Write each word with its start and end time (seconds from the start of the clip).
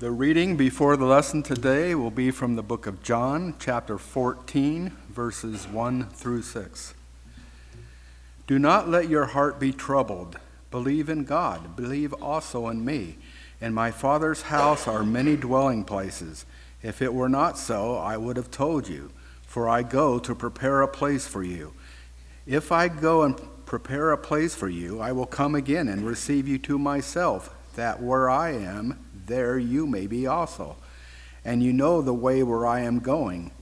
The 0.00 0.12
reading 0.12 0.56
before 0.56 0.96
the 0.96 1.06
lesson 1.06 1.42
today 1.42 1.92
will 1.92 2.12
be 2.12 2.30
from 2.30 2.54
the 2.54 2.62
book 2.62 2.86
of 2.86 3.02
John, 3.02 3.54
chapter 3.58 3.98
14, 3.98 4.92
verses 5.10 5.66
1 5.66 6.10
through 6.10 6.42
6. 6.42 6.94
Do 8.46 8.60
not 8.60 8.88
let 8.88 9.08
your 9.08 9.26
heart 9.26 9.58
be 9.58 9.72
troubled. 9.72 10.38
Believe 10.70 11.08
in 11.08 11.24
God. 11.24 11.74
Believe 11.74 12.12
also 12.12 12.68
in 12.68 12.84
me. 12.84 13.16
In 13.60 13.74
my 13.74 13.90
Father's 13.90 14.42
house 14.42 14.86
are 14.86 15.02
many 15.02 15.34
dwelling 15.34 15.82
places. 15.82 16.46
If 16.80 17.02
it 17.02 17.12
were 17.12 17.28
not 17.28 17.58
so, 17.58 17.96
I 17.96 18.16
would 18.16 18.36
have 18.36 18.52
told 18.52 18.86
you, 18.86 19.10
for 19.48 19.68
I 19.68 19.82
go 19.82 20.20
to 20.20 20.32
prepare 20.32 20.80
a 20.80 20.86
place 20.86 21.26
for 21.26 21.42
you. 21.42 21.72
If 22.46 22.70
I 22.70 22.86
go 22.86 23.24
and 23.24 23.36
prepare 23.66 24.12
a 24.12 24.16
place 24.16 24.54
for 24.54 24.68
you, 24.68 25.00
I 25.00 25.10
will 25.10 25.26
come 25.26 25.56
again 25.56 25.88
and 25.88 26.06
receive 26.06 26.46
you 26.46 26.58
to 26.58 26.78
myself, 26.78 27.52
that 27.74 28.00
where 28.00 28.30
I 28.30 28.50
am, 28.50 28.96
there 29.28 29.58
you 29.58 29.86
may 29.86 30.06
be 30.06 30.26
also. 30.26 30.76
And 31.44 31.62
you 31.62 31.72
know 31.72 32.02
the 32.02 32.12
way 32.12 32.42
where 32.42 32.66
I 32.66 32.80
am 32.80 32.98
going. 32.98 33.52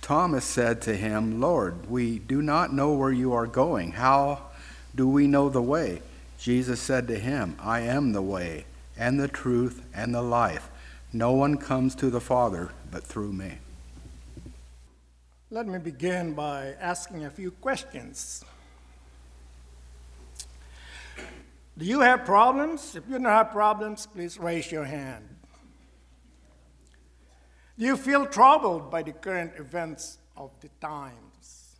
Thomas 0.00 0.44
said 0.44 0.80
to 0.82 0.96
him, 0.96 1.40
Lord, 1.40 1.90
we 1.90 2.18
do 2.18 2.40
not 2.40 2.72
know 2.72 2.92
where 2.92 3.10
you 3.10 3.32
are 3.32 3.46
going. 3.46 3.92
How 3.92 4.42
do 4.94 5.08
we 5.08 5.26
know 5.26 5.48
the 5.48 5.60
way? 5.62 6.00
Jesus 6.38 6.80
said 6.80 7.08
to 7.08 7.18
him, 7.18 7.56
I 7.60 7.80
am 7.80 8.12
the 8.12 8.22
way, 8.22 8.64
and 8.96 9.18
the 9.18 9.28
truth, 9.28 9.84
and 9.92 10.14
the 10.14 10.22
life. 10.22 10.70
No 11.12 11.32
one 11.32 11.56
comes 11.56 11.94
to 11.96 12.10
the 12.10 12.20
Father 12.20 12.70
but 12.90 13.02
through 13.02 13.32
me. 13.32 13.58
Let 15.50 15.66
me 15.66 15.78
begin 15.78 16.34
by 16.34 16.74
asking 16.80 17.24
a 17.24 17.30
few 17.30 17.50
questions. 17.50 18.44
Do 21.78 21.84
you 21.84 22.00
have 22.00 22.24
problems? 22.24 22.96
If 22.96 23.04
you 23.06 23.12
don't 23.12 23.24
have 23.26 23.52
problems, 23.52 24.04
please 24.04 24.36
raise 24.36 24.72
your 24.72 24.84
hand. 24.84 25.28
Do 27.78 27.84
you 27.84 27.96
feel 27.96 28.26
troubled 28.26 28.90
by 28.90 29.04
the 29.04 29.12
current 29.12 29.52
events 29.56 30.18
of 30.36 30.50
the 30.60 30.70
times? 30.80 31.76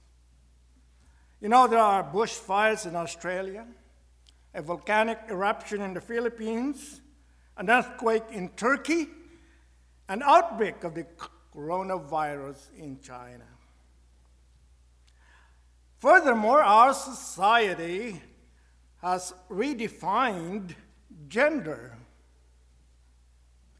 You 1.40 1.48
know, 1.48 1.66
there 1.66 1.80
are 1.80 2.04
bushfires 2.04 2.86
in 2.86 2.94
Australia, 2.94 3.66
a 4.54 4.62
volcanic 4.62 5.18
eruption 5.30 5.82
in 5.82 5.94
the 5.94 6.00
Philippines, 6.00 7.00
an 7.56 7.68
earthquake 7.68 8.22
in 8.30 8.50
Turkey, 8.50 9.08
an 10.08 10.22
outbreak 10.22 10.84
of 10.84 10.94
the 10.94 11.06
coronavirus 11.52 12.72
in 12.76 13.00
China. 13.00 13.46
Furthermore, 15.98 16.62
our 16.62 16.94
society 16.94 18.22
has 19.02 19.32
redefined 19.50 20.74
gender 21.28 21.96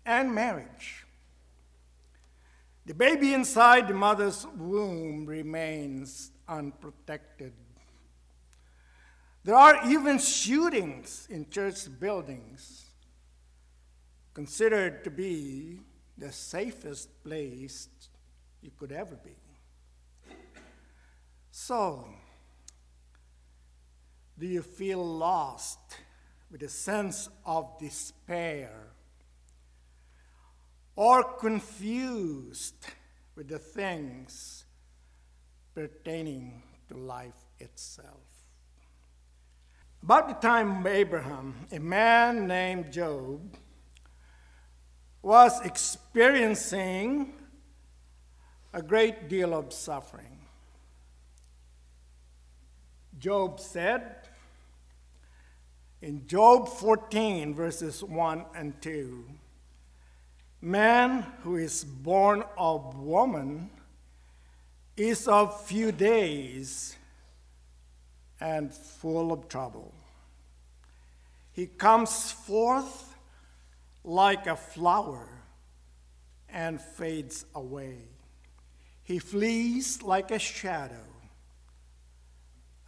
and 0.06 0.34
marriage. 0.34 1.05
The 2.86 2.94
baby 2.94 3.34
inside 3.34 3.88
the 3.88 3.94
mother's 3.94 4.47
womb 4.56 5.27
remains 5.27 6.30
unprotected. 6.48 7.52
There 9.44 9.55
are 9.55 9.86
even 9.88 10.19
shootings 10.19 11.27
in 11.30 11.50
church 11.50 11.86
buildings, 12.00 12.86
considered 14.34 15.05
to 15.05 15.10
be 15.10 15.80
the 16.16 16.32
safest 16.32 17.22
place 17.22 17.88
you 18.62 18.70
could 18.78 18.92
ever 18.92 19.16
be. 19.16 19.36
So, 21.50 22.08
do 24.39 24.47
you 24.47 24.62
feel 24.62 25.05
lost 25.05 25.78
with 26.50 26.62
a 26.62 26.69
sense 26.69 27.28
of 27.44 27.78
despair? 27.78 28.70
Or 30.94 31.22
confused 31.22 32.86
with 33.34 33.48
the 33.48 33.59
things 33.59 34.64
pertaining 35.75 36.62
to 36.89 36.97
life 36.97 37.44
itself? 37.59 38.38
About 40.03 40.28
the 40.28 40.47
time 40.47 40.78
of 40.78 40.87
Abraham, 40.87 41.55
a 41.72 41.81
man 41.81 42.47
named 42.47 42.93
Job 42.93 43.56
was 45.22 45.60
experiencing 45.65 47.32
a 48.72 48.81
great 48.81 49.28
deal 49.28 49.55
of 49.55 49.72
suffering. 49.72 50.38
Job 53.19 53.59
said 53.59 54.28
in 56.00 56.26
Job 56.26 56.69
14, 56.69 57.54
verses 57.54 58.03
1 58.03 58.44
and 58.54 58.81
2 58.81 59.25
Man 60.60 61.25
who 61.42 61.56
is 61.56 61.84
born 61.84 62.42
of 62.56 62.98
woman 62.98 63.70
is 64.97 65.28
of 65.28 65.64
few 65.64 65.92
days 65.92 66.97
and 68.41 68.75
full 68.75 69.32
of 69.32 69.48
trouble. 69.48 69.94
He 71.53 71.66
comes 71.66 72.32
forth 72.32 73.16
like 74.03 74.48
a 74.48 74.56
flower 74.56 75.28
and 76.48 76.81
fades 76.81 77.44
away. 77.54 77.98
He 79.04 79.20
flees 79.20 80.03
like 80.03 80.32
a 80.32 80.38
shadow 80.41 81.06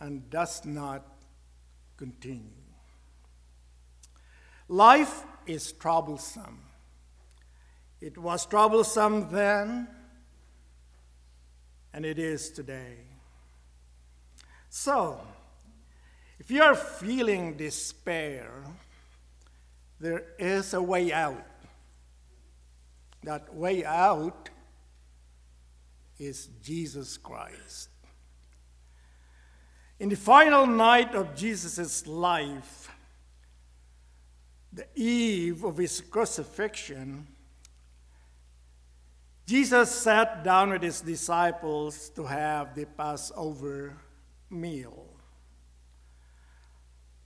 and 0.00 0.28
does 0.28 0.64
not 0.64 1.06
continue. 1.96 2.59
Life 4.70 5.24
is 5.48 5.72
troublesome. 5.72 6.60
It 8.00 8.16
was 8.16 8.46
troublesome 8.46 9.28
then, 9.32 9.88
and 11.92 12.06
it 12.06 12.20
is 12.20 12.50
today. 12.50 12.98
So, 14.68 15.20
if 16.38 16.52
you 16.52 16.62
are 16.62 16.76
feeling 16.76 17.56
despair, 17.56 18.52
there 19.98 20.22
is 20.38 20.72
a 20.72 20.80
way 20.80 21.12
out. 21.12 21.44
That 23.24 23.52
way 23.52 23.84
out 23.84 24.50
is 26.16 26.46
Jesus 26.62 27.16
Christ. 27.16 27.88
In 29.98 30.10
the 30.10 30.16
final 30.16 30.64
night 30.64 31.16
of 31.16 31.34
Jesus' 31.34 32.06
life, 32.06 32.89
the 34.72 34.86
eve 34.94 35.64
of 35.64 35.76
his 35.76 36.00
crucifixion, 36.00 37.26
Jesus 39.46 39.90
sat 39.90 40.44
down 40.44 40.70
with 40.70 40.82
his 40.82 41.00
disciples 41.00 42.08
to 42.10 42.24
have 42.24 42.74
the 42.74 42.84
Passover 42.84 43.96
meal. 44.48 45.06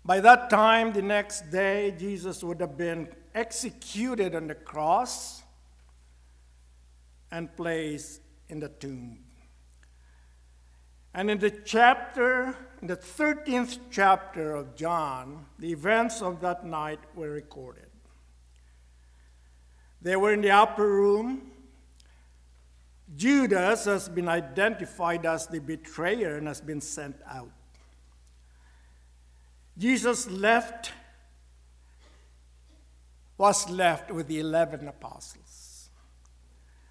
By 0.07 0.21
that 0.21 0.49
time, 0.49 0.93
the 0.93 1.03
next 1.03 1.51
day, 1.51 1.95
Jesus 1.99 2.43
would 2.43 2.61
have 2.61 2.77
been 2.77 3.09
executed 3.35 4.35
on 4.35 4.47
the 4.47 4.55
cross 4.55 5.43
and 7.31 7.55
placed 7.57 8.21
in 8.49 8.61
the 8.61 8.69
tomb. 8.69 9.19
And 11.15 11.31
in 11.31 11.39
the 11.39 11.51
chapter, 11.51 12.57
in 12.83 12.89
the 12.89 12.97
13th 12.97 13.79
chapter 13.91 14.55
of 14.57 14.75
John, 14.75 15.47
the 15.61 15.71
events 15.71 16.21
of 16.21 16.41
that 16.41 16.67
night 16.67 16.99
were 17.15 17.31
recorded. 17.31 17.87
They 20.03 20.17
were 20.17 20.33
in 20.33 20.41
the 20.41 20.51
upper 20.51 20.87
room. 20.87 21.53
Judas 23.17 23.85
has 23.85 24.09
been 24.09 24.29
identified 24.29 25.25
as 25.25 25.47
the 25.47 25.61
betrayer 25.61 26.37
and 26.37 26.49
has 26.49 26.61
been 26.61 26.81
sent 26.81 27.17
out. 27.31 27.53
Jesus 29.79 30.29
left, 30.29 30.93
was 33.39 33.71
left 33.71 34.11
with 34.11 34.27
the 34.27 34.41
11 34.41 34.89
apostles. 34.89 35.74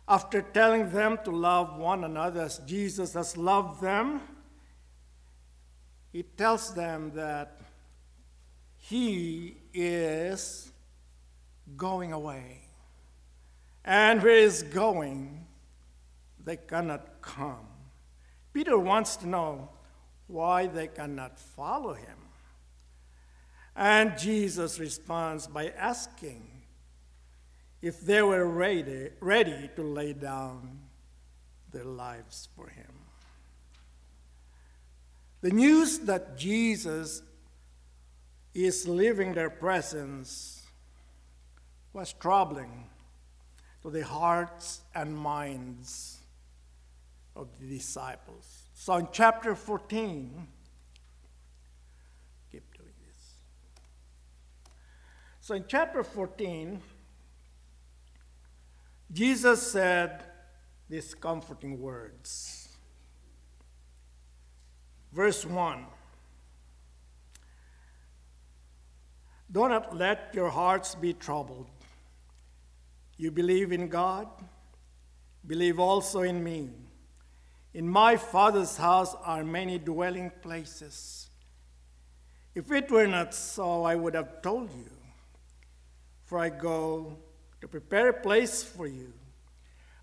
After 0.07 0.41
telling 0.41 0.89
them 0.89 1.17
to 1.23 1.31
love 1.31 1.77
one 1.77 2.03
another 2.03 2.41
as 2.41 2.57
Jesus 2.59 3.13
has 3.13 3.37
loved 3.37 3.81
them, 3.81 4.21
he 6.11 6.23
tells 6.23 6.73
them 6.73 7.11
that 7.15 7.61
he 8.77 9.57
is 9.73 10.71
going 11.77 12.11
away. 12.11 12.59
And 13.85 14.21
where 14.21 14.37
he 14.37 14.43
is 14.43 14.63
going, 14.63 15.45
they 16.43 16.57
cannot 16.57 17.21
come. 17.21 17.67
Peter 18.53 18.77
wants 18.77 19.15
to 19.17 19.27
know 19.27 19.69
why 20.27 20.67
they 20.67 20.87
cannot 20.87 21.39
follow 21.39 21.93
him. 21.93 22.17
And 23.75 24.17
Jesus 24.17 24.79
responds 24.79 25.47
by 25.47 25.69
asking, 25.69 26.52
if 27.83 27.99
they 27.99 28.21
were 28.21 28.47
ready, 28.47 29.09
ready 29.19 29.69
to 29.75 29.83
lay 29.83 30.13
down 30.13 30.79
their 31.73 31.83
lives 31.83 32.47
for 32.55 32.69
him. 32.69 32.93
The 35.41 35.51
news 35.51 35.99
that 35.99 36.37
Jesus 36.37 37.21
is 38.53 38.87
leaving 38.87 39.33
their 39.33 39.49
presence 39.49 40.65
was 41.91 42.13
troubling 42.13 42.87
to 43.81 43.89
the 43.89 44.05
hearts 44.05 44.79
and 44.95 45.13
minds 45.13 46.19
of 47.35 47.49
the 47.59 47.67
disciples. 47.67 48.69
So 48.75 48.95
in 48.95 49.09
chapter 49.11 49.55
14, 49.55 50.47
keep 52.49 52.63
doing 52.77 52.93
this. 53.05 54.71
So 55.41 55.55
in 55.55 55.65
chapter 55.67 56.01
14, 56.01 56.81
Jesus 59.13 59.71
said 59.71 60.23
these 60.89 61.13
comforting 61.13 61.79
words. 61.79 62.67
Verse 65.11 65.45
1 65.45 65.85
Do 69.51 69.69
not 69.69 69.95
let 69.95 70.31
your 70.33 70.49
hearts 70.49 70.95
be 70.95 71.13
troubled. 71.13 71.69
You 73.17 73.29
believe 73.29 73.71
in 73.71 73.87
God, 73.87 74.27
believe 75.45 75.79
also 75.79 76.23
in 76.23 76.43
me. 76.43 76.69
In 77.75 77.87
my 77.87 78.17
Father's 78.17 78.77
house 78.77 79.15
are 79.23 79.43
many 79.43 79.77
dwelling 79.77 80.31
places. 80.41 81.29
If 82.55 82.71
it 82.71 82.89
were 82.89 83.07
not 83.07 83.35
so, 83.35 83.83
I 83.83 83.95
would 83.95 84.15
have 84.15 84.41
told 84.41 84.71
you. 84.71 84.89
For 86.23 86.39
I 86.39 86.49
go 86.49 87.17
to 87.63 87.67
prepare 87.69 88.09
a 88.09 88.13
place 88.13 88.61
for 88.61 88.87
you. 88.87 89.13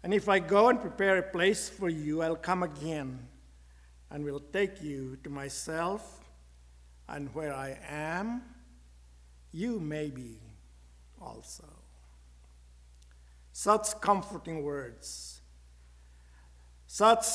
And 0.02 0.14
if 0.14 0.30
I 0.30 0.38
go 0.38 0.70
and 0.70 0.80
prepare 0.80 1.18
a 1.18 1.22
place 1.22 1.68
for 1.68 1.90
you, 1.90 2.22
I'll 2.22 2.34
come 2.34 2.62
again 2.62 3.28
and 4.10 4.24
will 4.24 4.40
take 4.40 4.82
you 4.82 5.18
to 5.24 5.28
myself, 5.28 6.24
and 7.06 7.28
where 7.34 7.52
I 7.52 7.78
am, 7.86 8.40
you 9.52 9.78
may 9.78 10.08
be 10.08 10.38
also. 11.20 11.68
Such 13.52 14.00
comforting 14.00 14.62
words, 14.62 15.42
such 16.86 17.26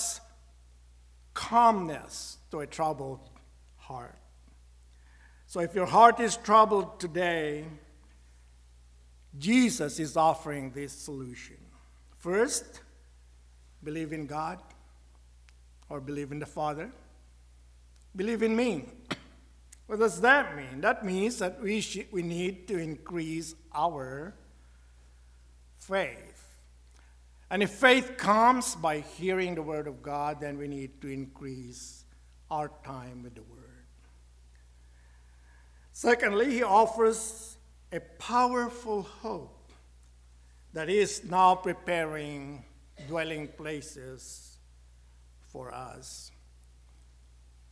calmness 1.36 2.40
to 2.50 2.62
a 2.62 2.66
troubled 2.66 3.30
heart. 3.78 4.18
So 5.46 5.60
if 5.60 5.76
your 5.76 5.86
heart 5.86 6.20
is 6.20 6.36
troubled 6.36 7.00
today, 7.00 7.66
Jesus 9.38 10.00
is 10.00 10.16
offering 10.16 10.72
this 10.72 10.94
solution. 10.94 11.58
First, 12.18 12.82
believe 13.84 14.14
in 14.14 14.26
God 14.26 14.60
or 15.90 16.00
believe 16.00 16.32
in 16.32 16.40
the 16.40 16.46
Father. 16.46 16.90
Believe 18.16 18.44
in 18.44 18.56
me. 18.56 18.86
What 19.88 20.00
does 20.00 20.20
that 20.22 20.58
mean? 20.58 20.82
That 20.82 21.06
means 21.06 21.38
that 21.38 21.62
we, 21.62 21.86
we 22.12 22.24
need 22.24 22.68
to 22.70 22.78
increase 22.80 23.54
our 23.72 24.34
faith. 25.78 26.58
And 27.52 27.62
if 27.62 27.70
faith 27.70 28.18
comes 28.18 28.76
by 28.76 29.02
hearing 29.02 29.54
the 29.54 29.62
Word 29.62 29.86
of 29.86 30.02
God, 30.02 30.42
then 30.42 30.58
we 30.58 30.68
need 30.68 31.00
to 31.02 31.08
increase 31.08 32.04
our 32.50 32.72
time 32.84 33.22
with 33.22 33.36
the 33.36 33.44
Word. 33.44 33.62
Secondly, 35.92 36.52
he 36.52 36.64
offers 36.64 37.55
a 37.96 38.00
powerful 38.20 39.04
hope 39.04 39.72
that 40.74 40.90
is 40.90 41.24
now 41.24 41.56
preparing 41.56 42.66
dwelling 43.08 43.48
places 43.48 44.58
for 45.48 45.74
us. 45.74 46.32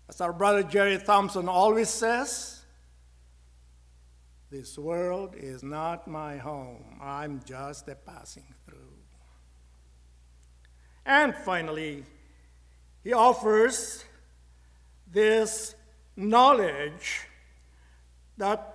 As 0.08 0.22
our 0.22 0.32
brother 0.32 0.64
Jerry 0.64 0.98
Thompson 0.98 1.50
always 1.50 1.90
says, 1.90 2.62
this 4.50 4.78
world 4.78 5.36
is 5.36 5.62
not 5.62 6.08
my 6.08 6.38
home. 6.38 7.00
I'm 7.02 7.42
just 7.44 7.90
a 7.90 7.96
passing 7.96 8.46
through. 8.66 8.78
And 11.06 11.36
finally, 11.36 12.06
he 13.04 13.12
offers 13.12 14.06
this 15.12 15.76
knowledge 16.16 17.28
that 18.38 18.73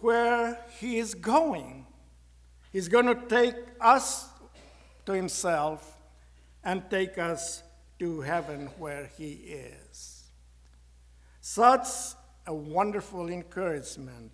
where 0.00 0.58
he 0.78 0.98
is 0.98 1.14
going, 1.14 1.86
he's 2.72 2.88
going 2.88 3.06
to 3.06 3.14
take 3.28 3.54
us 3.80 4.28
to 5.06 5.12
himself 5.12 5.98
and 6.64 6.82
take 6.90 7.18
us 7.18 7.62
to 7.98 8.20
heaven 8.20 8.68
where 8.78 9.10
he 9.16 9.32
is. 9.32 10.24
Such 11.40 11.86
a 12.46 12.54
wonderful 12.54 13.28
encouragement 13.28 14.32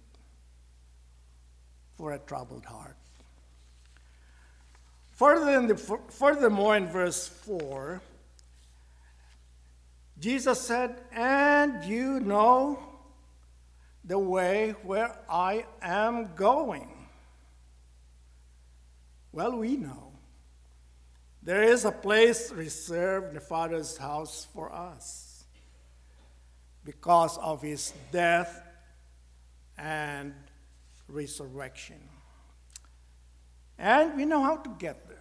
for 1.96 2.12
a 2.12 2.18
troubled 2.18 2.64
heart. 2.64 2.96
Further 5.12 5.58
in 5.58 5.66
the, 5.66 5.76
furthermore, 5.76 6.76
in 6.76 6.88
verse 6.88 7.26
4, 7.26 8.02
Jesus 10.18 10.60
said, 10.60 11.00
And 11.12 11.84
you 11.84 12.20
know 12.20 12.78
the 14.06 14.18
way 14.18 14.74
where 14.84 15.18
I 15.28 15.66
am 15.82 16.34
going. 16.34 16.88
Well, 19.32 19.58
we 19.58 19.76
know. 19.76 20.12
There 21.42 21.62
is 21.62 21.84
a 21.84 21.92
place 21.92 22.50
reserved 22.52 23.28
in 23.28 23.34
the 23.34 23.40
Father's 23.40 23.96
house 23.96 24.46
for 24.54 24.72
us 24.72 25.44
because 26.84 27.36
of 27.38 27.62
his 27.62 27.92
death 28.12 28.62
and 29.76 30.34
resurrection. 31.08 32.00
And 33.78 34.16
we 34.16 34.24
know 34.24 34.42
how 34.42 34.56
to 34.56 34.70
get 34.78 35.08
there. 35.08 35.16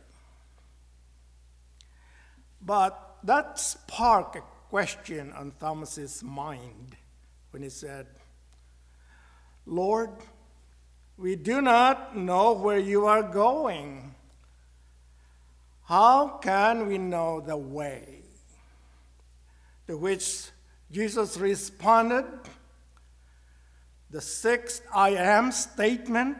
But 2.61 3.17
that 3.23 3.59
sparked 3.59 4.35
a 4.35 4.43
question 4.69 5.31
on 5.33 5.51
Thomas's 5.59 6.23
mind 6.23 6.95
when 7.51 7.63
he 7.63 7.69
said, 7.69 8.07
Lord, 9.65 10.11
we 11.17 11.35
do 11.35 11.61
not 11.61 12.15
know 12.15 12.53
where 12.53 12.77
you 12.77 13.05
are 13.05 13.23
going. 13.23 14.13
How 15.83 16.39
can 16.41 16.87
we 16.87 16.97
know 16.97 17.41
the 17.41 17.57
way? 17.57 18.23
To 19.87 19.97
which 19.97 20.49
Jesus 20.91 21.37
responded, 21.37 22.25
the 24.09 24.21
sixth 24.21 24.81
I 24.93 25.09
am 25.11 25.51
statement, 25.51 26.37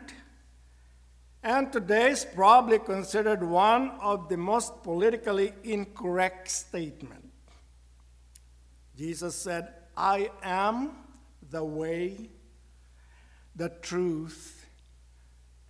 and 1.43 1.71
today 1.71 2.09
is 2.11 2.25
probably 2.25 2.79
considered 2.79 3.43
one 3.43 3.91
of 4.01 4.29
the 4.29 4.37
most 4.37 4.81
politically 4.81 5.53
incorrect 5.63 6.49
statements. 6.49 7.27
Jesus 8.97 9.35
said, 9.35 9.73
I 9.95 10.31
am 10.41 10.91
the 11.51 11.63
way, 11.63 12.29
the 13.55 13.69
truth, 13.81 14.65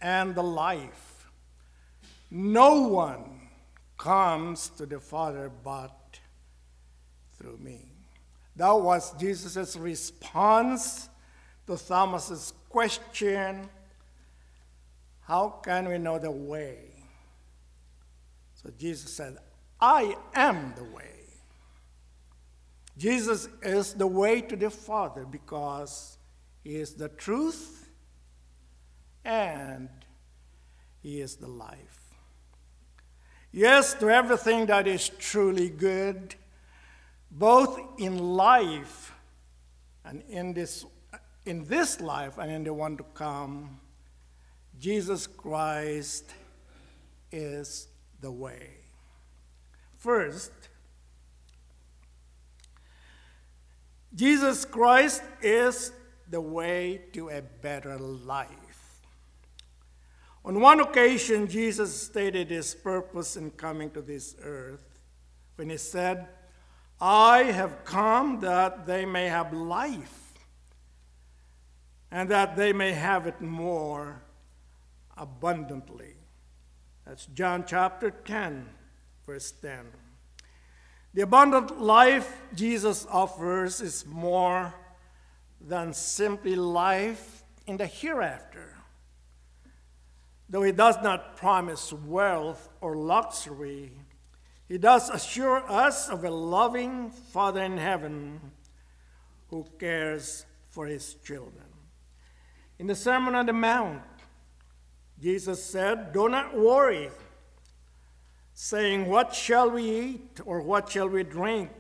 and 0.02 0.36
the 0.36 0.44
life. 0.44 1.30
No 2.30 2.88
one 2.88 3.50
comes 3.98 4.70
to 4.78 4.86
the 4.86 5.00
Father 5.00 5.52
but 5.64 6.20
through 7.38 7.58
me. 7.58 7.80
That 8.56 8.72
was 8.72 9.14
Jesus' 9.18 9.76
response 9.76 11.10
to 11.68 11.78
Thomas's 11.78 12.54
question 12.70 13.70
How 15.22 15.50
can 15.64 15.88
we 15.88 15.98
know 15.98 16.20
the 16.20 16.32
way? 16.32 16.78
So 18.54 18.70
Jesus 18.78 19.12
said, 19.14 19.38
I 19.80 20.16
am 20.34 20.74
the 20.76 20.84
way. 20.84 21.12
Jesus 22.98 23.50
is 23.62 23.94
the 23.94 24.08
way 24.08 24.42
to 24.42 24.56
the 24.56 24.70
Father 24.70 25.26
because 25.26 26.15
is 26.66 26.96
the 26.96 27.10
truth 27.10 27.88
and 29.24 29.88
He 31.02 31.22
is 31.22 31.36
the 31.36 31.48
life. 31.48 32.14
Yes, 33.52 33.94
to 33.96 34.10
everything 34.10 34.66
that 34.66 34.88
is 34.88 35.08
truly 35.08 35.70
good, 35.70 36.36
both 37.32 37.80
in 37.98 38.18
life 38.18 39.14
and 40.04 40.24
in 40.28 40.54
this, 40.54 40.86
in 41.46 41.64
this 41.66 42.02
life 42.02 42.38
and 42.38 42.52
in 42.52 42.64
the 42.66 42.74
one 42.74 42.98
to 42.98 43.04
come, 43.14 43.80
Jesus 44.78 45.26
Christ 45.26 46.34
is 47.32 47.88
the 48.20 48.32
way. 48.32 48.72
First, 49.98 50.52
Jesus 54.14 54.66
Christ 54.66 55.24
is 55.42 55.92
the 56.30 56.42
way 56.42 57.02
to 57.14 57.30
a 57.30 57.42
better 57.42 57.98
life. 57.98 59.02
On 60.44 60.60
one 60.60 60.80
occasion, 60.80 61.48
Jesus 61.48 62.00
stated 62.00 62.50
his 62.50 62.76
purpose 62.76 63.36
in 63.36 63.52
coming 63.52 63.90
to 63.92 64.02
this 64.02 64.36
earth 64.44 65.00
when 65.56 65.70
he 65.70 65.78
said, 65.78 66.28
I 67.02 67.44
have 67.44 67.84
come 67.84 68.40
that 68.42 68.86
they 68.86 69.06
may 69.06 69.28
have 69.28 69.54
life 69.54 70.34
and 72.12 72.30
that 72.30 72.56
they 72.56 72.74
may 72.74 72.94
have 72.94 73.28
it 73.28 73.42
more 73.42 74.22
abundantly. 75.18 76.14
That's 77.06 77.26
John 77.28 77.66
chapter 77.68 78.12
10, 78.12 78.68
verse 79.26 79.52
10. 79.52 79.80
The 81.14 81.22
abundant 81.22 81.82
life 81.82 82.42
Jesus 82.54 83.08
offers 83.10 83.82
is 83.82 84.06
more 84.06 84.74
than 85.62 85.94
simply 85.94 86.56
life 86.56 87.44
in 87.68 87.78
the 87.78 87.88
hereafter. 87.88 88.74
Though 90.50 90.64
he 90.64 90.72
does 90.72 90.98
not 91.02 91.38
promise 91.38 91.92
wealth 91.92 92.70
or 92.82 92.96
luxury, 92.96 93.92
he 94.68 94.78
does 94.78 95.10
assure 95.10 95.64
us 95.70 96.10
of 96.10 96.24
a 96.24 96.30
loving 96.30 97.10
Father 97.10 97.62
in 97.62 97.78
heaven 97.78 98.40
who 99.50 99.66
cares 99.80 100.46
for 100.70 100.86
his 100.86 101.16
children. 101.16 101.66
In 102.78 102.88
the 102.88 102.96
Sermon 102.96 103.36
on 103.36 103.46
the 103.46 103.54
Mount, 103.54 104.02
Jesus 105.22 105.64
said, 105.64 106.14
Do 106.14 106.28
not 106.28 106.58
worry, 106.58 107.10
saying, 108.54 109.06
What 109.06 109.34
shall 109.34 109.72
we 109.72 109.84
eat, 109.84 110.40
or 110.46 110.62
what 110.62 110.90
shall 110.90 111.08
we 111.08 111.24
drink, 111.24 111.72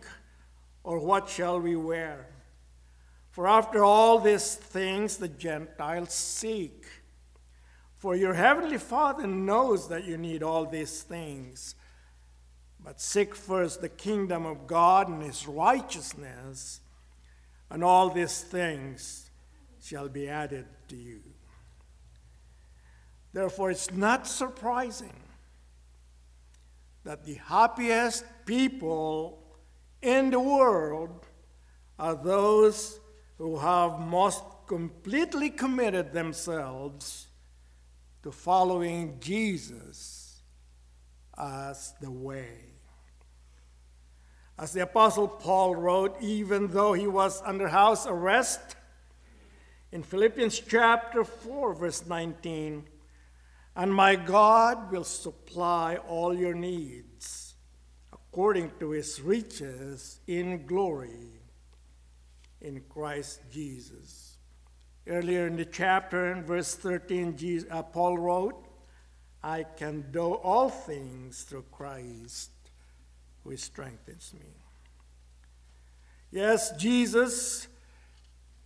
or 0.83 0.99
what 0.99 1.27
shall 1.27 1.59
we 1.59 1.75
wear? 1.75 2.27
For 3.35 3.49
after 3.49 3.83
all 3.83 4.19
these 4.19 4.55
things 4.55 5.17
the 5.17 5.27
Gentiles 5.27 6.13
seek. 6.13 6.85
For 7.97 8.15
your 8.15 8.33
heavenly 8.33 8.77
Father 8.77 9.27
knows 9.27 9.89
that 9.89 10.05
you 10.05 10.17
need 10.17 10.41
all 10.41 10.65
these 10.65 11.03
things. 11.03 11.75
But 12.81 13.01
seek 13.01 13.35
first 13.35 13.81
the 13.81 13.89
kingdom 13.89 14.45
of 14.45 14.67
God 14.67 15.09
and 15.09 15.21
his 15.21 15.49
righteousness, 15.49 16.79
and 17.69 17.83
all 17.83 18.09
these 18.09 18.39
things 18.39 19.29
shall 19.83 20.07
be 20.07 20.29
added 20.29 20.67
to 20.87 20.95
you. 20.95 21.19
Therefore, 23.33 23.69
it's 23.69 23.91
not 23.91 24.27
surprising 24.27 25.19
that 27.03 27.25
the 27.25 27.33
happiest 27.33 28.23
people 28.45 29.43
in 30.01 30.29
the 30.29 30.39
world 30.39 31.25
are 31.99 32.15
those 32.15 33.01
who 33.37 33.57
have 33.57 33.99
most 33.99 34.43
completely 34.67 35.49
committed 35.49 36.13
themselves 36.13 37.27
to 38.23 38.31
following 38.31 39.17
Jesus 39.19 40.41
as 41.37 41.93
the 42.01 42.09
way. 42.09 42.49
As 44.57 44.71
the 44.71 44.83
Apostle 44.83 45.27
Paul 45.27 45.75
wrote, 45.75 46.15
even 46.21 46.67
though 46.67 46.93
he 46.93 47.07
was 47.07 47.41
under 47.45 47.67
house 47.67 48.07
arrest, 48.07 48.75
in 49.91 50.01
Philippians 50.01 50.59
chapter 50.59 51.23
4, 51.23 51.73
verse 51.73 52.05
19, 52.05 52.85
and 53.75 53.93
my 53.93 54.15
God 54.15 54.91
will 54.91 55.03
supply 55.03 55.97
all 55.97 56.33
your 56.33 56.53
needs 56.53 57.55
according 58.13 58.71
to 58.79 58.91
his 58.91 59.21
riches 59.21 60.19
in 60.27 60.65
glory 60.65 61.35
in 62.61 62.81
Christ 62.89 63.41
Jesus. 63.51 64.37
Earlier 65.07 65.47
in 65.47 65.55
the 65.55 65.65
chapter, 65.65 66.31
in 66.31 66.43
verse 66.43 66.75
13, 66.75 67.37
Jesus, 67.37 67.69
uh, 67.71 67.83
Paul 67.83 68.17
wrote, 68.17 68.67
I 69.43 69.63
can 69.63 70.05
do 70.11 70.33
all 70.33 70.69
things 70.69 71.43
through 71.43 71.65
Christ 71.71 72.49
who 73.43 73.55
strengthens 73.55 74.33
me. 74.33 74.47
Yes, 76.31 76.75
Jesus 76.77 77.67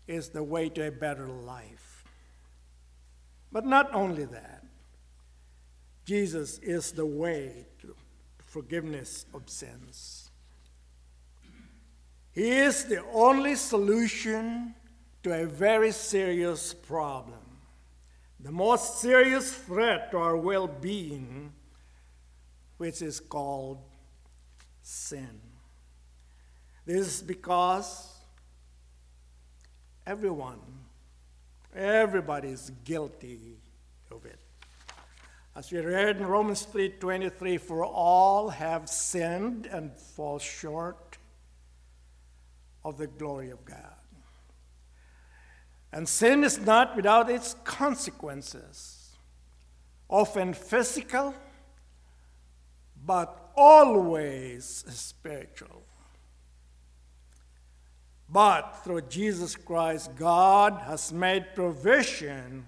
is 0.08 0.30
the 0.30 0.44
way 0.44 0.70
to 0.70 0.88
a 0.88 0.92
better 0.92 1.28
life. 1.28 2.04
But 3.52 3.66
not 3.66 3.94
only 3.94 4.26
that, 4.26 4.64
Jesus 6.06 6.58
is 6.60 6.94
the 6.94 7.06
way 7.06 7.68
to 7.82 7.96
forgiveness 8.40 9.26
of 9.34 9.50
sins. 9.50 10.29
He 12.40 12.52
is 12.52 12.86
the 12.86 13.04
only 13.12 13.56
solution 13.56 14.74
to 15.24 15.42
a 15.42 15.46
very 15.46 15.92
serious 15.92 16.74
problem, 16.74 17.44
the 18.40 18.50
most 18.50 19.02
serious 19.02 19.54
threat 19.54 20.10
to 20.12 20.20
our 20.20 20.38
well 20.38 20.66
being, 20.66 21.52
which 22.78 23.02
is 23.02 23.20
called 23.20 23.80
sin. 24.82 25.42
This 26.86 27.08
is 27.08 27.22
because 27.22 28.08
everyone, 30.08 30.62
everybody 31.76 32.52
is 32.52 32.72
guilty 32.86 33.58
of 34.10 34.26
it. 34.26 34.40
As 35.58 35.74
we 35.74 35.80
read 35.80 36.16
in 36.16 36.26
Romans 36.26 36.66
3:23, 36.66 37.58
for 37.58 37.84
all 37.84 38.48
have 38.48 38.88
sinned 38.88 39.66
and 39.66 39.92
fall 39.92 40.40
short 40.40 41.09
of 42.90 42.98
the 42.98 43.08
glory 43.08 43.50
of 43.52 43.64
God. 43.66 43.96
And 45.92 46.08
sin 46.08 46.44
is 46.44 46.60
not 46.60 46.96
without 46.96 47.30
its 47.30 47.56
consequences, 47.64 49.16
often 50.08 50.54
physical, 50.54 51.34
but 53.06 53.52
always 53.56 54.86
spiritual. 54.88 55.84
But 58.32 58.82
through 58.84 59.02
Jesus 59.02 59.56
Christ, 59.56 60.16
God 60.16 60.82
has 60.86 61.12
made 61.12 61.56
provision 61.56 62.68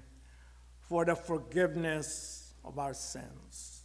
for 0.79 1.05
the 1.05 1.15
forgiveness 1.15 2.53
of 2.65 2.79
our 2.79 2.95
sins. 2.95 3.83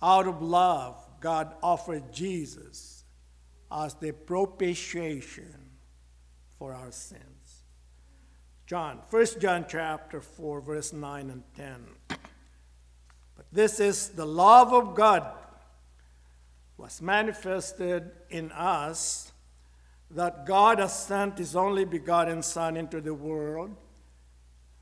Out 0.00 0.26
of 0.26 0.40
love, 0.40 0.96
God 1.20 1.54
offered 1.62 2.12
Jesus 2.12 2.97
as 3.70 3.94
the 3.94 4.12
propitiation 4.12 5.54
for 6.58 6.74
our 6.74 6.90
sins. 6.90 7.22
John, 8.66 9.00
1 9.10 9.26
John 9.40 9.64
chapter 9.68 10.20
4, 10.20 10.60
verse 10.60 10.92
9 10.92 11.30
and 11.30 11.42
10. 11.56 11.86
But 12.08 13.46
this 13.52 13.80
is 13.80 14.10
the 14.10 14.26
love 14.26 14.72
of 14.72 14.94
God 14.94 15.24
was 16.76 17.02
manifested 17.02 18.10
in 18.30 18.52
us 18.52 19.32
that 20.10 20.46
God 20.46 20.78
has 20.78 20.98
sent 20.98 21.38
his 21.38 21.56
only 21.56 21.84
begotten 21.84 22.42
Son 22.42 22.76
into 22.76 23.00
the 23.00 23.14
world 23.14 23.74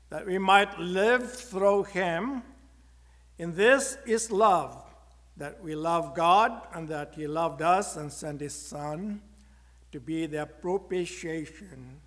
that 0.09 0.25
we 0.25 0.37
might 0.37 0.79
live 0.79 1.31
through 1.33 1.83
him. 1.83 2.43
In 3.37 3.55
this 3.55 3.97
is 4.05 4.31
love 4.31 4.86
that 5.37 5.61
we 5.63 5.75
love 5.75 6.15
God 6.15 6.67
and 6.73 6.87
that 6.89 7.13
He 7.15 7.27
loved 7.27 7.61
us 7.61 7.95
and 7.95 8.11
sent 8.11 8.41
His 8.41 8.55
Son 8.55 9.21
to 9.91 9.99
be 9.99 10.25
the 10.25 10.45
propitiation 10.45 12.01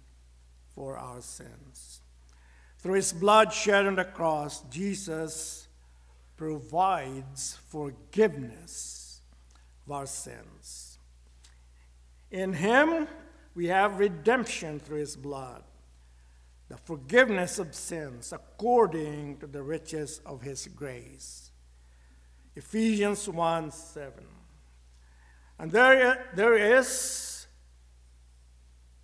for 0.75 0.97
our 0.97 1.21
sins. 1.21 2.01
Through 2.79 2.95
His 2.95 3.13
blood 3.13 3.53
shed 3.53 3.87
on 3.87 3.97
the 3.97 4.05
cross, 4.05 4.63
Jesus 4.71 5.69
provides 6.37 7.59
forgiveness 7.69 9.21
of 9.87 9.93
our 9.93 10.07
sins. 10.07 10.99
In 12.31 12.53
Him, 12.55 13.07
we 13.55 13.67
have 13.67 13.99
redemption 13.99 14.81
through 14.81 15.01
His 15.01 15.17
blood, 15.17 15.63
the 16.69 16.79
forgiveness 16.79 17.59
of 17.59 17.75
sins 17.75 18.33
according 18.33 19.39
to 19.39 19.47
the 19.47 19.63
riches 19.63 20.21
of 20.25 20.43
His 20.43 20.67
grace. 20.67 21.50
Ephesians 22.61 23.27
1 23.27 23.71
7. 23.71 24.13
And 25.59 25.73
there, 25.73 26.27
there 26.35 26.79
is 26.79 27.47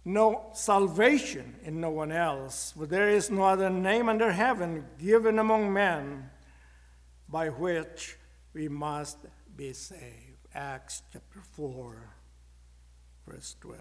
no 0.05 0.51
salvation 0.53 1.57
in 1.65 1.81
no 1.81 1.89
one 1.89 2.13
else, 2.13 2.75
for 2.77 2.85
there 2.85 3.09
is 3.09 3.31
no 3.31 3.45
other 3.45 3.71
name 3.71 4.11
under 4.11 4.31
heaven 4.31 4.85
given 4.99 5.39
among 5.39 5.73
men 5.73 6.29
by 7.31 7.49
which 7.49 8.19
we 8.53 8.69
must 8.69 9.17
be 9.57 9.73
saved. 9.73 10.49
Acts 10.55 11.03
chapter 11.11 11.41
4, 11.53 11.97
verse 13.27 13.57
12. 13.63 13.81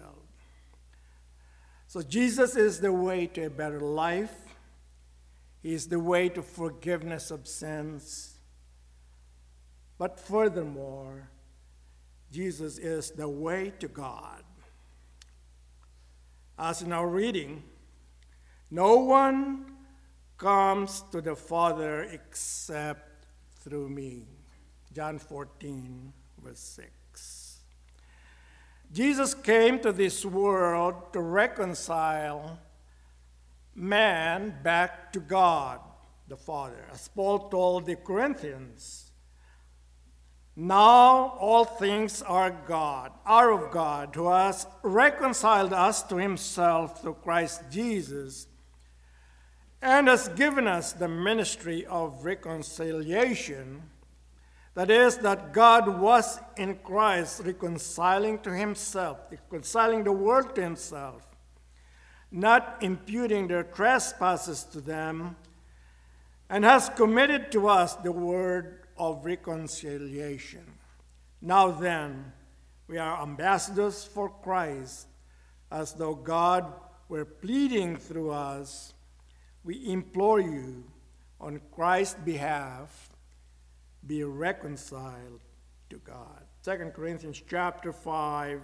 So 1.86 2.00
Jesus 2.00 2.56
is 2.56 2.80
the 2.80 2.94
way 2.94 3.26
to 3.26 3.44
a 3.44 3.50
better 3.50 3.80
life. 3.80 4.36
He 5.62 5.74
is 5.74 5.88
the 5.88 6.00
way 6.00 6.30
to 6.30 6.40
forgiveness 6.40 7.30
of 7.30 7.46
sins. 7.46 8.35
But 9.98 10.20
furthermore, 10.20 11.30
Jesus 12.30 12.78
is 12.78 13.10
the 13.10 13.28
way 13.28 13.72
to 13.78 13.88
God. 13.88 14.42
As 16.58 16.82
in 16.82 16.92
our 16.92 17.08
reading, 17.08 17.62
no 18.70 18.96
one 18.96 19.66
comes 20.36 21.02
to 21.12 21.20
the 21.20 21.36
Father 21.36 22.02
except 22.02 23.26
through 23.60 23.88
me. 23.88 24.24
John 24.92 25.18
14, 25.18 26.12
verse 26.42 26.58
6. 26.60 27.60
Jesus 28.92 29.34
came 29.34 29.80
to 29.80 29.92
this 29.92 30.24
world 30.24 31.12
to 31.12 31.20
reconcile 31.20 32.58
man 33.74 34.54
back 34.62 35.12
to 35.12 35.20
God 35.20 35.80
the 36.28 36.36
Father. 36.36 36.86
As 36.92 37.08
Paul 37.08 37.48
told 37.48 37.86
the 37.86 37.96
Corinthians, 37.96 39.05
Now 40.58 41.36
all 41.38 41.66
things 41.66 42.22
are 42.22 42.50
God, 42.66 43.12
are 43.26 43.52
of 43.52 43.70
God, 43.70 44.14
who 44.14 44.30
has 44.30 44.66
reconciled 44.82 45.74
us 45.74 46.02
to 46.04 46.16
himself 46.16 47.02
through 47.02 47.18
Christ 47.22 47.60
Jesus, 47.70 48.46
and 49.82 50.08
has 50.08 50.28
given 50.28 50.66
us 50.66 50.94
the 50.94 51.08
ministry 51.08 51.84
of 51.84 52.24
reconciliation. 52.24 53.82
That 54.72 54.90
is, 54.90 55.18
that 55.18 55.52
God 55.52 56.00
was 56.00 56.40
in 56.56 56.76
Christ 56.76 57.42
reconciling 57.44 58.38
to 58.40 58.54
himself, 58.54 59.18
reconciling 59.30 60.04
the 60.04 60.12
world 60.12 60.54
to 60.54 60.62
himself, 60.62 61.26
not 62.30 62.78
imputing 62.80 63.46
their 63.46 63.62
trespasses 63.62 64.64
to 64.64 64.80
them, 64.80 65.36
and 66.48 66.64
has 66.64 66.88
committed 66.88 67.52
to 67.52 67.68
us 67.68 67.94
the 67.96 68.12
word 68.12 68.85
of 68.98 69.24
reconciliation. 69.24 70.64
Now 71.40 71.70
then, 71.70 72.32
we 72.88 72.98
are 72.98 73.22
ambassadors 73.22 74.04
for 74.04 74.28
Christ, 74.28 75.06
as 75.70 75.92
though 75.92 76.14
God 76.14 76.72
were 77.08 77.24
pleading 77.24 77.96
through 77.96 78.30
us. 78.30 78.94
We 79.64 79.92
implore 79.92 80.40
you, 80.40 80.84
on 81.40 81.60
Christ's 81.72 82.18
behalf, 82.24 83.10
be 84.06 84.22
reconciled 84.24 85.40
to 85.90 85.96
God. 85.98 86.42
2 86.64 86.92
Corinthians 86.94 87.42
chapter 87.48 87.92
5, 87.92 88.60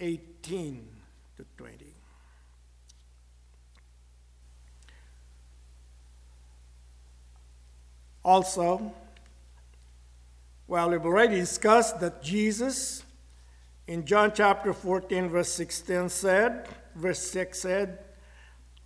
18 0.00 0.88
to 1.36 1.44
20. 1.56 1.99
Also, 8.24 8.92
well, 10.66 10.90
we've 10.90 11.04
already 11.04 11.36
discussed 11.36 12.00
that 12.00 12.22
Jesus 12.22 13.02
in 13.86 14.04
John 14.04 14.30
chapter 14.32 14.72
14, 14.72 15.28
verse 15.28 15.52
16 15.52 16.08
said, 16.10 16.68
verse 16.94 17.18
6 17.30 17.58
said, 17.58 17.98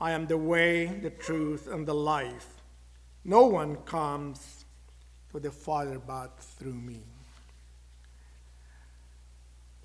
I 0.00 0.12
am 0.12 0.26
the 0.26 0.38
way, 0.38 0.86
the 0.86 1.10
truth, 1.10 1.68
and 1.70 1.86
the 1.86 1.94
life. 1.94 2.62
No 3.24 3.44
one 3.44 3.76
comes 3.84 4.64
to 5.32 5.40
the 5.40 5.50
Father 5.50 5.98
but 5.98 6.38
through 6.38 6.74
me. 6.74 7.02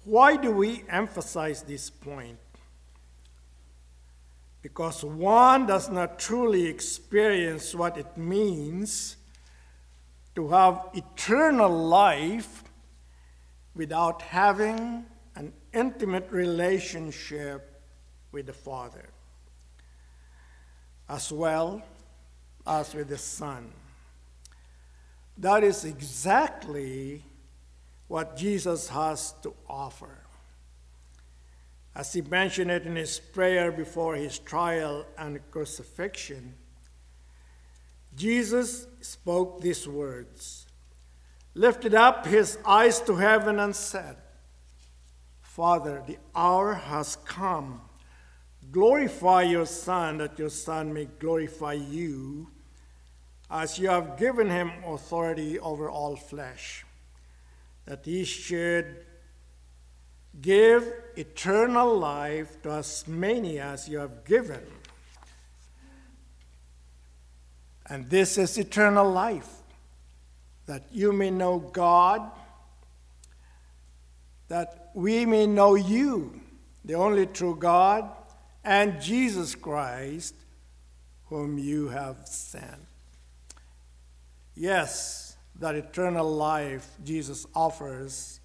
Why 0.06 0.38
do 0.38 0.52
we 0.52 0.84
emphasize 0.90 1.64
this 1.64 1.90
point? 1.90 2.40
Because 4.62 5.04
one 5.04 5.66
does 5.66 5.90
not 5.90 6.20
truly 6.20 6.66
experience 6.66 7.76
what 7.76 7.98
it 7.98 8.18
means 8.18 9.18
to 10.40 10.48
have 10.48 10.88
eternal 10.94 11.70
life 11.70 12.64
without 13.76 14.22
having 14.22 15.06
an 15.36 15.52
intimate 15.74 16.32
relationship 16.32 17.82
with 18.32 18.46
the 18.46 18.54
Father, 18.54 19.10
as 21.10 21.30
well 21.30 21.82
as 22.66 22.94
with 22.94 23.10
the 23.10 23.18
Son. 23.18 23.70
That 25.38 25.62
is 25.62 25.84
exactly 25.84 27.22
what 28.08 28.38
Jesus 28.38 28.88
has 28.88 29.34
to 29.42 29.54
offer. 29.68 30.20
As 31.94 32.14
he 32.14 32.22
mentioned 32.22 32.72
it 32.72 32.86
in 32.86 32.96
his 32.96 33.20
prayer 33.20 33.74
before 33.74 34.16
his 34.16 34.40
trial 34.40 35.06
and 35.18 35.42
crucifixion, 35.52 36.54
Jesus 38.16 38.88
spoke 39.02 39.62
these 39.62 39.88
words, 39.88 40.68
lifted 41.54 41.94
up 41.94 42.26
his 42.26 42.58
eyes 42.66 43.00
to 43.02 43.16
heaven, 43.16 43.60
and 43.60 43.76
said, 43.76 44.18
Father, 45.42 46.04
the 46.06 46.18
hour 46.36 46.74
has 46.74 47.16
come. 47.26 47.82
Glorify 48.72 49.44
your 49.44 49.66
Son, 49.66 50.18
that 50.20 50.38
your 50.38 50.50
Son 50.50 50.94
may 50.94 51.06
glorify 51.06 51.74
you, 51.74 52.50
as 53.50 53.80
you 53.80 53.90
have 53.90 54.18
given 54.18 54.50
him 54.50 54.72
authority 54.86 55.60
over 55.60 55.90
all 55.90 56.16
flesh, 56.16 56.86
that 57.86 58.06
he 58.06 58.24
should 58.24 59.06
give 60.40 60.94
eternal 61.16 61.98
life 61.98 62.62
to 62.62 62.72
as 62.72 63.08
many 63.08 63.60
as 63.60 63.90
you 63.90 63.98
have 63.98 64.24
given. 64.24 64.62
And 67.90 68.10
this 68.10 68.38
is 68.38 68.58
eternal 68.58 69.10
life, 69.10 69.50
that 70.68 70.84
you 70.92 71.12
may 71.12 71.32
know 71.32 71.58
God, 71.60 72.30
that 74.48 74.92
we 74.94 75.26
may 75.26 75.48
know 75.48 75.76
you, 75.76 76.40
the 76.86 76.94
only 76.94 77.26
true 77.26 77.56
God, 77.56 78.10
and 78.64 79.02
Jesus 79.02 79.56
Christ, 79.56 80.36
whom 81.26 81.58
you 81.58 81.90
have 81.90 82.28
sent. 82.28 82.86
Yes, 84.56 85.38
that 85.60 85.76
eternal 85.76 86.30
life 86.30 86.88
Jesus 87.04 87.48
offers 87.56 88.40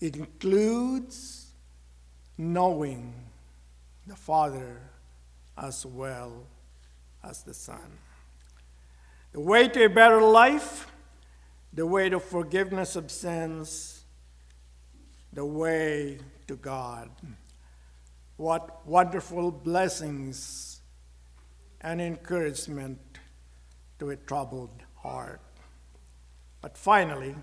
includes 0.00 1.46
knowing 2.36 3.14
the 4.06 4.16
Father 4.16 4.80
as 5.56 5.84
well 5.84 6.46
as 7.22 7.42
the 7.42 7.54
Son. 7.54 7.98
The 9.38 9.44
way 9.44 9.68
to 9.68 9.84
a 9.84 9.88
better 9.88 10.20
life, 10.20 10.90
the 11.72 11.86
way 11.86 12.08
to 12.08 12.18
forgiveness 12.18 12.96
of 12.96 13.08
sins, 13.08 14.02
the 15.32 15.44
way 15.44 16.18
to 16.48 16.56
God. 16.56 17.08
What 18.36 18.84
wonderful 18.84 19.52
blessings 19.52 20.80
and 21.80 22.00
encouragement 22.00 22.98
to 24.00 24.10
a 24.10 24.16
troubled 24.16 24.82
heart. 24.96 25.40
But 26.60 26.76
finally, 26.76 27.36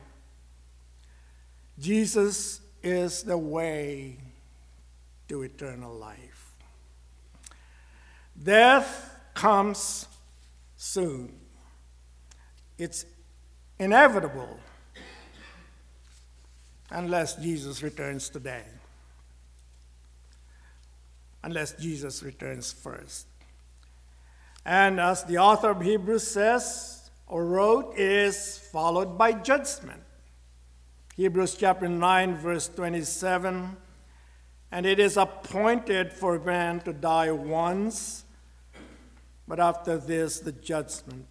Jesus 1.80 2.60
is 2.84 3.24
the 3.24 3.38
way 3.38 4.18
to 5.30 5.44
eternal 5.44 5.94
life. 5.94 6.56
Death 8.44 9.18
comes 9.34 10.10
soon. 10.76 11.45
It's 12.78 13.06
inevitable 13.80 14.60
unless 16.92 17.36
Jesus 17.36 17.82
returns 17.82 18.30
today. 18.30 18.64
Unless 21.44 21.74
Jesus 21.74 22.24
returns 22.24 22.72
first. 22.72 23.28
And 24.66 25.00
as 25.00 25.24
the 25.24 25.38
author 25.38 25.72
of 25.72 25.82
Hebrews 25.82 26.28
says 26.28 27.10
or 27.28 27.46
wrote, 27.46 27.98
is 27.98 28.58
followed 28.58 29.18
by 29.18 29.34
judgment. 29.34 30.02
Hebrews 31.16 31.56
chapter 31.56 31.88
9, 31.88 32.36
verse 32.38 32.68
27. 32.68 33.78
And 34.72 34.86
it 34.86 35.00
is 35.00 35.18
appointed 35.18 36.12
for 36.12 36.40
man 36.40 36.82
to 36.82 36.92
die 36.92 37.32
once, 37.32 38.26
but 39.48 39.60
after 39.60 39.98
this, 39.98 40.40
the 40.40 40.52
judgment. 40.52 41.26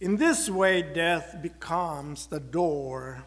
In 0.00 0.16
this 0.16 0.48
way, 0.48 0.80
death 0.80 1.36
becomes 1.42 2.26
the 2.26 2.40
door 2.40 3.22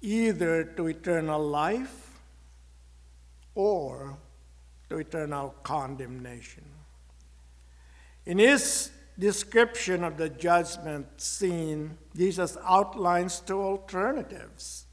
either 0.00 0.64
to 0.64 0.88
eternal 0.88 1.40
life 1.40 2.20
or 3.54 4.18
to 4.88 4.98
eternal 4.98 5.54
condemnation. 5.62 6.64
In 8.26 8.38
his 8.38 8.90
description 9.18 10.02
of 10.02 10.16
the 10.16 10.28
judgment 10.28 11.20
scene, 11.20 11.98
Jesus 12.16 12.56
outlines 12.64 13.38
two 13.38 13.62
alternatives. 13.62 14.86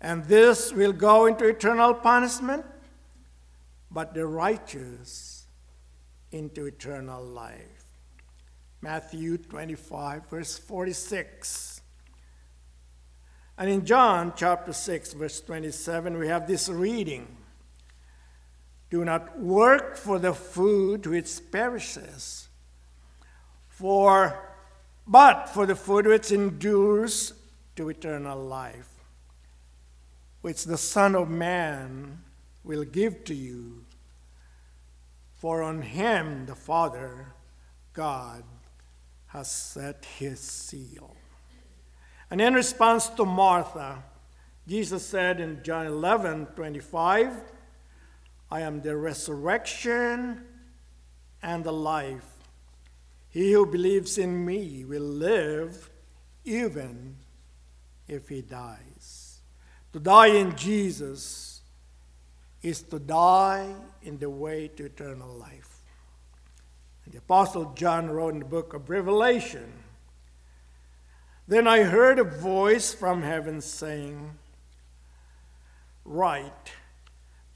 And 0.00 0.24
this 0.24 0.72
will 0.72 0.92
go 0.92 1.26
into 1.26 1.46
eternal 1.46 1.92
punishment, 1.92 2.64
but 3.90 4.14
the 4.14 4.26
righteous 4.26 5.46
into 6.32 6.66
eternal 6.66 7.22
life. 7.22 7.85
Matthew 8.82 9.38
25, 9.38 10.28
verse 10.28 10.58
46. 10.58 11.80
And 13.58 13.70
in 13.70 13.86
John 13.86 14.34
chapter 14.36 14.72
6, 14.72 15.14
verse 15.14 15.40
27, 15.40 16.18
we 16.18 16.28
have 16.28 16.46
this 16.46 16.68
reading 16.68 17.36
Do 18.90 19.04
not 19.04 19.38
work 19.38 19.96
for 19.96 20.18
the 20.18 20.34
food 20.34 21.06
which 21.06 21.40
perishes, 21.50 22.48
for, 23.68 24.54
but 25.06 25.48
for 25.48 25.64
the 25.64 25.76
food 25.76 26.06
which 26.06 26.30
endures 26.30 27.32
to 27.76 27.88
eternal 27.88 28.38
life, 28.38 28.90
which 30.42 30.64
the 30.64 30.78
Son 30.78 31.14
of 31.14 31.30
Man 31.30 32.22
will 32.62 32.84
give 32.84 33.24
to 33.24 33.34
you. 33.34 33.84
For 35.34 35.62
on 35.62 35.82
him 35.82 36.46
the 36.46 36.54
Father, 36.54 37.34
God, 37.92 38.42
has 39.28 39.50
set 39.50 40.06
his 40.18 40.40
seal. 40.40 41.16
And 42.30 42.40
in 42.40 42.54
response 42.54 43.08
to 43.10 43.24
Martha, 43.24 44.02
Jesus 44.66 45.06
said 45.06 45.40
in 45.40 45.62
John 45.62 45.86
11 45.86 46.46
25, 46.56 47.32
I 48.50 48.60
am 48.60 48.80
the 48.80 48.96
resurrection 48.96 50.44
and 51.42 51.64
the 51.64 51.72
life. 51.72 52.32
He 53.28 53.52
who 53.52 53.66
believes 53.66 54.18
in 54.18 54.44
me 54.44 54.84
will 54.84 55.02
live 55.02 55.90
even 56.44 57.16
if 58.08 58.28
he 58.28 58.42
dies. 58.42 59.40
To 59.92 60.00
die 60.00 60.28
in 60.28 60.56
Jesus 60.56 61.60
is 62.62 62.82
to 62.82 62.98
die 62.98 63.72
in 64.02 64.18
the 64.18 64.30
way 64.30 64.68
to 64.68 64.86
eternal 64.86 65.28
life. 65.28 65.75
The 67.10 67.18
Apostle 67.18 67.72
John 67.76 68.10
wrote 68.10 68.34
in 68.34 68.40
the 68.40 68.44
book 68.44 68.74
of 68.74 68.90
Revelation 68.90 69.72
Then 71.46 71.68
I 71.68 71.82
heard 71.82 72.18
a 72.18 72.24
voice 72.24 72.92
from 72.92 73.22
heaven 73.22 73.60
saying, 73.60 74.32
Write, 76.04 76.72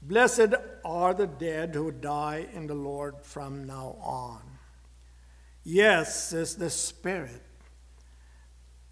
blessed 0.01 0.53
are 0.85 1.13
the 1.13 1.27
dead 1.27 1.75
who 1.75 1.91
die 1.91 2.47
in 2.53 2.67
the 2.67 2.73
Lord 2.73 3.15
from 3.21 3.65
now 3.65 3.97
on. 4.01 4.41
Yes, 5.63 6.29
says 6.29 6.55
the 6.55 6.69
Spirit, 6.69 7.43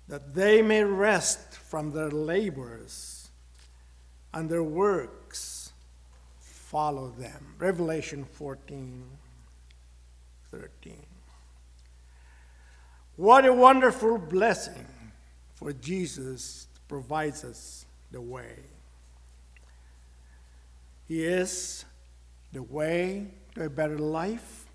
that 0.07 0.33
they 0.35 0.61
may 0.61 0.83
rest 0.83 1.53
from 1.53 1.91
their 1.91 2.11
labors 2.11 3.29
and 4.33 4.49
their 4.49 4.63
works 4.63 5.71
follow 6.39 7.09
them. 7.17 7.55
Revelation 7.57 8.25
14 8.25 9.05
13. 10.51 11.05
What 13.15 13.45
a 13.45 13.53
wonderful 13.53 14.17
blessing 14.17 14.87
for 15.55 15.73
Jesus 15.73 16.67
provides 16.87 17.43
us 17.43 17.85
the 18.11 18.21
way. 18.21 18.55
He 21.07 21.25
is 21.25 21.85
the 22.53 22.63
way 22.63 23.27
to 23.55 23.65
a 23.65 23.69
better 23.69 23.97
life, 23.97 24.65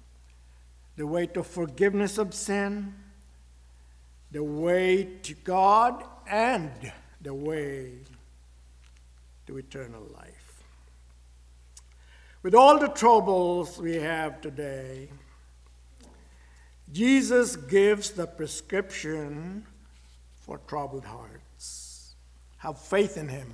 the 0.96 1.06
way 1.06 1.26
to 1.28 1.42
forgiveness 1.42 2.18
of 2.18 2.34
sin, 2.34 2.94
the 4.30 4.44
way 4.44 5.04
to 5.22 5.34
God, 5.34 6.04
and 6.28 6.70
the 7.20 7.34
way 7.34 7.92
to 9.46 9.58
eternal 9.58 10.06
life. 10.14 10.62
With 12.42 12.54
all 12.54 12.78
the 12.78 12.88
troubles 12.88 13.78
we 13.78 13.94
have 13.94 14.40
today, 14.40 15.08
Jesus 16.92 17.56
gives 17.56 18.10
the 18.10 18.26
prescription 18.26 19.66
for 20.40 20.58
troubled 20.66 21.04
hearts. 21.04 22.14
Have 22.58 22.78
faith 22.78 23.16
in 23.16 23.28
Him. 23.28 23.52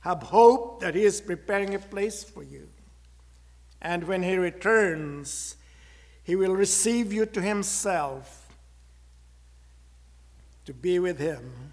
Have 0.00 0.22
hope 0.22 0.80
that 0.80 0.94
He 0.94 1.02
is 1.02 1.20
preparing 1.20 1.74
a 1.74 1.78
place 1.78 2.22
for 2.22 2.42
you. 2.42 2.68
And 3.82 4.04
when 4.04 4.22
He 4.22 4.36
returns, 4.36 5.56
He 6.22 6.36
will 6.36 6.54
receive 6.54 7.12
you 7.12 7.26
to 7.26 7.42
Himself 7.42 8.48
to 10.64 10.72
be 10.72 10.98
with 10.98 11.18
Him 11.18 11.72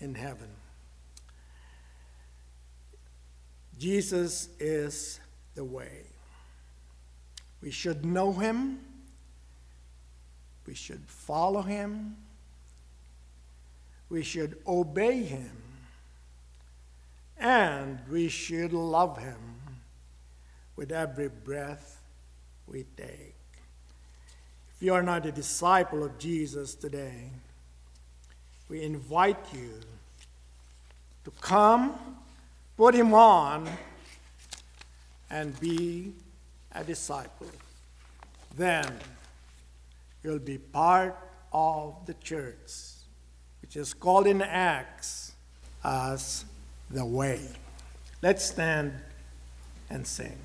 in 0.00 0.14
heaven. 0.14 0.48
Jesus 3.78 4.48
is 4.58 5.20
the 5.54 5.64
way. 5.64 6.04
We 7.62 7.70
should 7.70 8.04
know 8.04 8.32
Him 8.32 8.80
we 10.70 10.76
should 10.76 11.02
follow 11.08 11.62
him. 11.62 12.14
We 14.08 14.22
should 14.22 14.56
obey 14.68 15.24
him. 15.24 15.50
And 17.40 17.98
we 18.08 18.28
should 18.28 18.72
love 18.72 19.18
him 19.18 19.62
with 20.76 20.92
every 20.92 21.26
breath 21.26 22.00
we 22.68 22.84
take. 22.96 23.34
If 24.76 24.80
you 24.80 24.94
are 24.94 25.02
not 25.02 25.26
a 25.26 25.32
disciple 25.32 26.04
of 26.04 26.16
Jesus 26.20 26.76
today, 26.76 27.30
we 28.68 28.84
invite 28.84 29.52
you 29.52 29.72
to 31.24 31.32
come, 31.40 31.94
put 32.76 32.94
him 32.94 33.12
on, 33.12 33.68
and 35.30 35.58
be 35.58 36.12
a 36.70 36.84
disciple. 36.84 37.50
Then, 38.56 38.86
you'll 40.22 40.38
be 40.38 40.58
part 40.58 41.16
of 41.52 42.06
the 42.06 42.14
church, 42.14 42.70
which 43.62 43.76
is 43.76 43.94
called 43.94 44.26
in 44.26 44.42
Acts 44.42 45.32
as 45.84 46.44
the 46.90 47.04
way. 47.04 47.40
Let's 48.22 48.44
stand 48.44 48.92
and 49.88 50.06
sing. 50.06 50.36